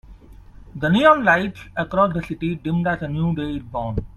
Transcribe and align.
The 0.73 0.89
neon 0.89 1.23
lights 1.23 1.61
across 1.75 2.15
the 2.15 2.23
city 2.23 2.55
dimmed 2.55 2.87
as 2.87 3.03
a 3.03 3.07
new 3.07 3.35
day 3.35 3.57
is 3.57 3.61
born. 3.61 3.97